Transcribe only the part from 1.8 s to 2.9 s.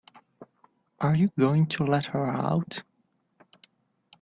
let her out?